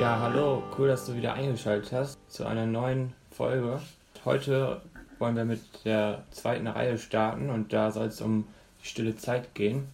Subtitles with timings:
[0.00, 3.80] Ja, hallo, cool, dass du wieder eingeschaltet hast zu einer neuen Folge.
[4.24, 4.82] Heute
[5.18, 8.46] wollen wir mit der zweiten Reihe starten und da soll es um
[8.82, 9.86] die stille Zeit gehen.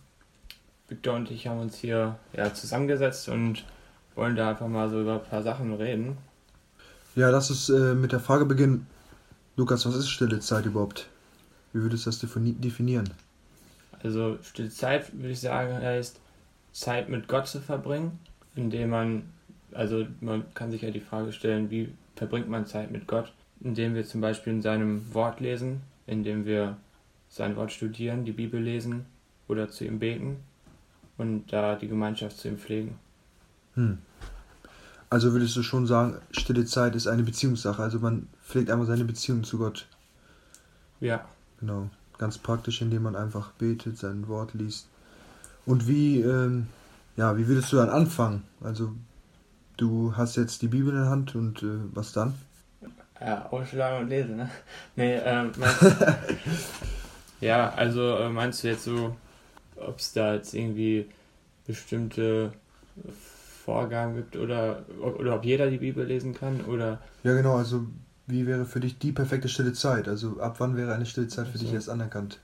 [0.88, 3.64] Victor und ich haben uns hier ja, zusammengesetzt und
[4.14, 6.16] wollen da einfach mal so über ein paar Sachen reden.
[7.14, 8.86] Ja, lass uns äh, mit der Frage beginnen.
[9.56, 11.08] Lukas, was ist stille Zeit überhaupt?
[11.72, 13.10] Wie würdest du das definieren?
[14.02, 16.18] Also stille Zeit, würde ich sagen, heißt
[16.72, 18.18] Zeit mit Gott zu verbringen,
[18.54, 19.22] indem man,
[19.72, 23.94] also man kann sich ja die Frage stellen, wie verbringt man Zeit mit Gott, indem
[23.94, 26.76] wir zum Beispiel in seinem Wort lesen, indem wir
[27.28, 29.06] sein Wort studieren, die Bibel lesen
[29.48, 30.36] oder zu ihm beten
[31.16, 32.98] und da die Gemeinschaft zu ihm pflegen.
[33.74, 33.98] Hm.
[35.08, 39.04] Also würdest du schon sagen, stille Zeit ist eine Beziehungssache, also man pflegt einfach seine
[39.04, 39.86] Beziehung zu Gott.
[41.00, 41.24] Ja.
[41.58, 44.88] Genau, ganz praktisch, indem man einfach betet, sein Wort liest.
[45.66, 46.68] Und wie, ähm,
[47.16, 48.44] ja, wie würdest du dann anfangen?
[48.60, 48.92] Also
[49.80, 52.34] du hast jetzt die Bibel in der Hand und äh, was dann?
[53.20, 54.50] Ja, ausschlagen und lesen, ne?
[54.96, 55.52] Nee, ähm,
[57.40, 59.14] ja, also äh, meinst du jetzt so,
[59.76, 61.06] ob es da jetzt irgendwie
[61.66, 62.52] bestimmte
[63.64, 66.98] Vorgaben gibt oder, oder ob jeder die Bibel lesen kann oder.
[67.22, 67.86] Ja genau, also
[68.26, 70.08] wie wäre für dich die perfekte stille Zeit?
[70.08, 72.38] Also ab wann wäre eine stille Zeit für also, dich erst anerkannt?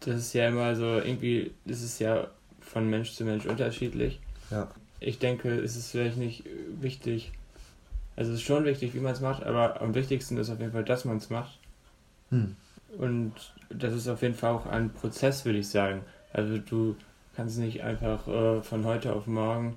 [0.00, 2.28] Das ist ja immer so, irgendwie das ist ja
[2.60, 4.20] von Mensch zu Mensch unterschiedlich.
[4.50, 4.68] Ja.
[5.00, 6.44] Ich denke, es ist vielleicht nicht
[6.80, 7.32] wichtig,
[8.16, 10.72] also es ist schon wichtig, wie man es macht, aber am wichtigsten ist auf jeden
[10.72, 11.58] Fall, dass man es macht.
[12.30, 12.56] Hm.
[12.98, 13.32] Und
[13.68, 16.00] das ist auf jeden Fall auch ein Prozess, würde ich sagen.
[16.32, 16.96] Also du
[17.34, 19.76] kannst nicht einfach äh, von heute auf morgen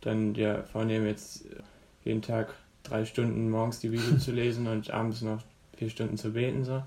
[0.00, 1.44] dann dir vornehmen, jetzt
[2.04, 5.42] jeden Tag drei Stunden morgens die Bibel zu lesen und abends noch
[5.76, 6.64] vier Stunden zu beten.
[6.64, 6.82] So.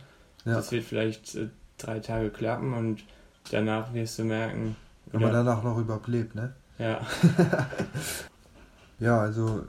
[0.46, 0.56] Ja.
[0.56, 3.04] Das wird vielleicht äh, drei Tage klappen und
[3.52, 4.76] danach wirst du merken.
[5.08, 6.54] Wenn man danach noch überlebt, ne?
[6.80, 7.06] Ja.
[9.00, 9.66] ja, also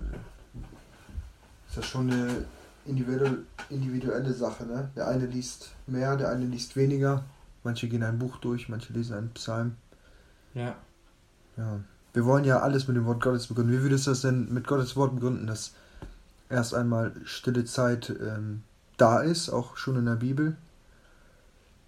[1.69, 2.45] ist das schon eine
[2.87, 3.39] individuelle,
[3.69, 4.91] individuelle Sache, ne?
[4.97, 7.25] Der eine liest mehr, der eine liest weniger.
[7.65, 9.77] Manche gehen ein Buch durch, manche lesen einen Psalm.
[10.55, 10.77] Ja.
[11.57, 11.81] Ja.
[12.13, 13.73] Wir wollen ja alles mit dem Wort Gottes begründen.
[13.73, 15.75] Wie würdest du das denn mit Gottes Wort begründen, dass
[16.49, 18.63] erst einmal stille Zeit ähm,
[18.97, 20.57] da ist, auch schon in der Bibel,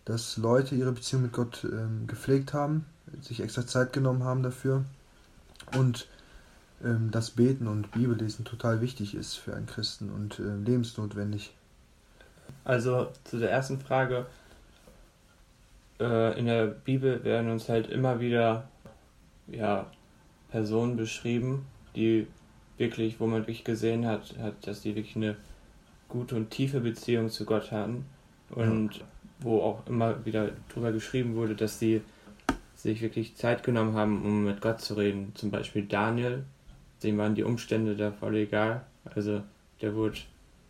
[0.05, 2.87] dass Leute ihre Beziehung mit Gott ähm, gepflegt haben,
[3.21, 4.84] sich extra Zeit genommen haben dafür
[5.77, 6.06] und
[6.84, 11.53] ähm, dass Beten und Bibellesen total wichtig ist für einen Christen und äh, lebensnotwendig.
[12.65, 14.27] Also zu der ersten Frage,
[16.00, 18.69] äh, in der Bibel werden uns halt immer wieder
[19.47, 19.87] ja,
[20.50, 22.27] Personen beschrieben, die
[22.78, 25.37] wirklich, wo man wirklich gesehen hat, hat, dass die wirklich eine
[26.09, 28.05] gute und tiefe Beziehung zu Gott hatten
[28.50, 29.05] und ja.
[29.41, 32.03] wo auch immer wieder darüber geschrieben wurde, dass sie
[32.82, 35.32] sich wirklich Zeit genommen haben, um mit Gott zu reden.
[35.34, 36.44] Zum Beispiel Daniel,
[37.03, 38.82] dem waren die Umstände da voll egal.
[39.04, 39.43] Also
[39.81, 40.19] der wurde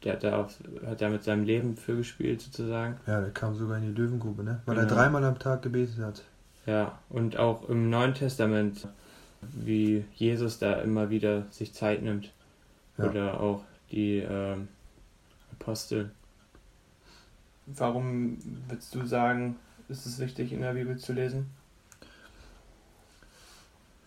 [0.05, 2.97] der hat da, auf, hat da mit seinem Leben für gespielt sozusagen.
[3.07, 4.61] Ja, der kam sogar in die Löwengrube, ne?
[4.67, 4.89] Weil genau.
[4.89, 6.25] er dreimal am Tag gebetet hat.
[6.67, 8.89] Ja, und auch im Neuen Testament,
[9.41, 12.33] wie Jesus da immer wieder sich Zeit nimmt.
[12.99, 13.05] Ja.
[13.11, 14.57] Oder auch die äh,
[15.53, 16.11] Apostel.
[17.67, 19.57] Warum würdest du sagen,
[19.89, 21.47] ist es wichtig, in der Bibel zu lesen?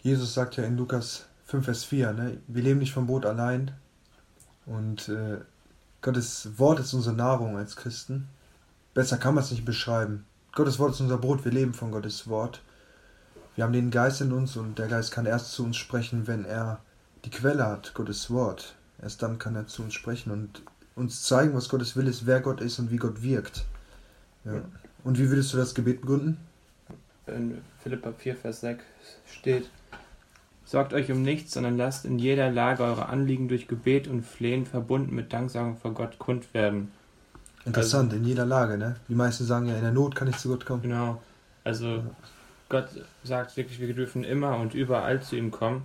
[0.06, 2.38] Jesus sagt ja in Lukas 5, Vers 4, ne?
[2.46, 3.72] wir leben nicht vom Brot allein.
[4.68, 5.40] Und äh,
[6.04, 8.28] Gottes Wort ist unsere Nahrung als Christen.
[8.94, 10.28] Besser kann man es nicht beschreiben.
[10.54, 12.62] Gottes Wort ist unser Brot, wir leben von Gottes Wort.
[13.56, 16.46] Wir haben den Geist in uns und der Geist kann erst zu uns sprechen, wenn
[16.46, 16.82] er
[17.26, 18.76] die Quelle hat, Gottes Wort.
[19.02, 20.62] Erst dann kann er zu uns sprechen und
[20.96, 23.66] uns zeigen, was Gottes Wille ist, wer Gott ist und wie Gott wirkt.
[24.44, 24.62] Ja.
[25.04, 26.38] Und wie würdest du das Gebet begründen?
[27.26, 28.84] In Philippa 4, Vers 6
[29.26, 29.68] steht,
[30.66, 34.66] Sorgt euch um nichts, sondern lasst in jeder Lage eure Anliegen durch Gebet und Flehen
[34.66, 36.92] verbunden mit Danksagung vor Gott kund werden.
[37.66, 38.96] Interessant, also, in jeder Lage, ne?
[39.08, 40.82] Die meisten sagen ja, in der Not kann ich zu Gott kommen.
[40.82, 41.22] Genau.
[41.64, 42.04] Also.
[42.68, 42.88] Gott
[43.24, 45.84] sagt wirklich, wir dürfen immer und überall zu ihm kommen.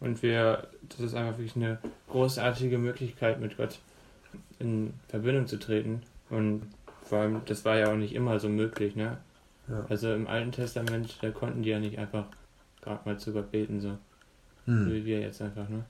[0.00, 1.78] Und wir, das ist einfach wirklich eine
[2.08, 3.78] großartige Möglichkeit, mit Gott
[4.58, 6.02] in Verbindung zu treten.
[6.30, 6.62] Und
[7.04, 9.18] vor allem, das war ja auch nicht immer so möglich, ne?
[9.68, 9.84] Ja.
[9.88, 12.24] Also im Alten Testament, da konnten die ja nicht einfach
[12.80, 13.98] gerade mal zu Gott beten, so.
[14.66, 14.90] Hm.
[14.90, 15.84] Wie wir jetzt einfach, ne?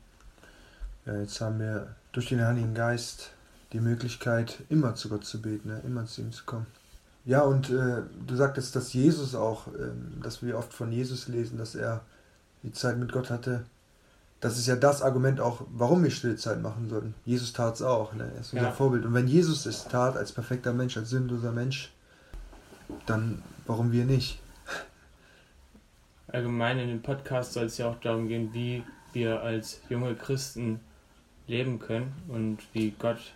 [1.07, 3.33] Ja, jetzt haben wir durch den Heiligen Geist
[3.73, 5.81] die Möglichkeit, immer zu Gott zu beten, ne?
[5.85, 6.67] immer zu ihm zu kommen.
[7.25, 9.93] Ja, und äh, du sagtest, dass Jesus auch, äh,
[10.23, 12.03] dass wir oft von Jesus lesen, dass er
[12.63, 13.65] die Zeit mit Gott hatte.
[14.41, 17.15] Das ist ja das Argument auch, warum wir Stillzeit machen sollten.
[17.25, 18.31] Jesus tat es auch, ne?
[18.35, 18.73] er ist unser ja.
[18.73, 19.05] Vorbild.
[19.05, 21.93] Und wenn Jesus es tat, als perfekter Mensch, als sinnloser Mensch,
[23.07, 24.42] dann warum wir nicht?
[26.33, 28.83] Allgemein in dem Podcast soll es ja auch darum gehen, wie
[29.13, 30.81] wir als junge Christen
[31.47, 33.33] leben können und wie Gott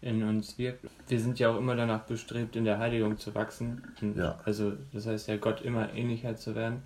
[0.00, 0.84] in uns wirkt.
[1.08, 3.82] Wir sind ja auch immer danach bestrebt, in der Heiligung zu wachsen.
[4.16, 4.38] Ja.
[4.44, 6.82] Also das heißt ja, Gott immer ähnlicher zu werden.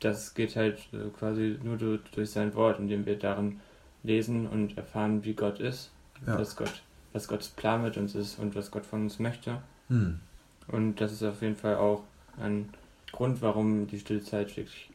[0.00, 3.60] Das geht halt äh, quasi nur durch sein Wort, indem wir darin
[4.02, 5.90] lesen und erfahren, wie Gott ist,
[6.26, 6.38] ja.
[6.38, 9.58] was Gott, was Gottes Plan mit uns ist und was Gott von uns möchte.
[9.88, 10.20] Hm.
[10.68, 12.02] Und das ist auf jeden Fall auch
[12.40, 12.68] ein
[13.14, 14.90] Grund, warum die Stillzeit wirklich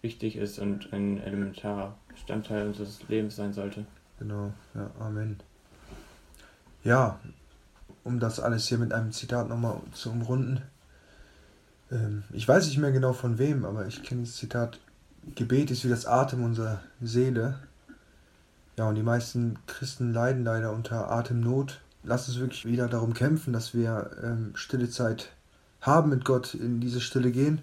[0.00, 3.84] wichtig ist und ein elementarer Bestandteil unseres Lebens sein sollte.
[4.18, 5.36] Genau, ja, Amen.
[6.82, 7.20] Ja,
[8.04, 10.62] um das alles hier mit einem Zitat nochmal zu umrunden.
[11.92, 14.80] Ähm, ich weiß nicht mehr genau von wem, aber ich kenne das Zitat,
[15.34, 17.58] Gebet ist wie das Atem unserer Seele.
[18.78, 21.80] Ja, und die meisten Christen leiden leider unter Atemnot.
[22.02, 25.32] Lass uns wirklich wieder darum kämpfen, dass wir ähm, stille Zeit
[25.80, 27.60] haben mit Gott, in diese Stille gehen.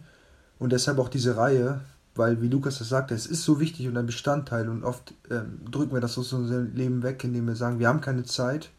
[0.59, 1.81] Und deshalb auch diese Reihe,
[2.15, 4.69] weil, wie Lukas das sagte, es ist so wichtig und ein Bestandteil.
[4.69, 8.01] Und oft ähm, drücken wir das aus unserem Leben weg, indem wir sagen, wir haben
[8.01, 8.69] keine Zeit.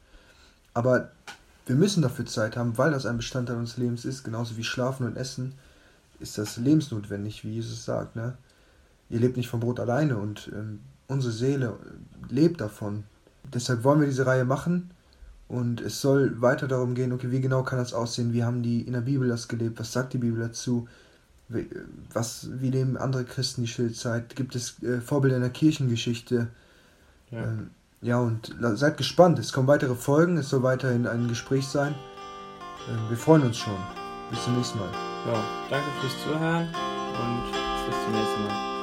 [0.72, 1.10] Aber
[1.66, 5.06] wir müssen dafür Zeit haben, weil das ein Bestandteil unseres Lebens ist, genauso wie Schlafen
[5.06, 5.54] und Essen
[6.20, 8.16] ist das lebensnotwendig, wie Jesus sagt.
[8.16, 8.36] Ne?
[9.10, 11.76] Ihr lebt nicht vom Brot alleine und ähm, unsere Seele
[12.30, 13.04] lebt davon.
[13.52, 14.90] Deshalb wollen wir diese Reihe machen
[15.48, 18.32] und es soll weiter darum gehen, okay, wie genau kann das aussehen?
[18.32, 19.78] Wie haben die in der Bibel das gelebt?
[19.78, 20.88] Was sagt die Bibel dazu?
[22.12, 24.34] Was, wie leben andere Christen die Schildzeit?
[24.34, 26.48] Gibt es äh, Vorbilder in der Kirchengeschichte?
[27.30, 27.44] Ja.
[27.44, 27.70] Ähm,
[28.02, 29.38] ja, und seid gespannt.
[29.38, 30.36] Es kommen weitere Folgen.
[30.36, 31.94] Es soll weiterhin ein Gespräch sein.
[32.88, 33.76] Ähm, wir freuen uns schon.
[34.30, 34.90] Bis zum nächsten Mal.
[35.26, 37.52] Ja, danke fürs Zuhören und
[37.86, 38.75] bis zum nächsten Mal.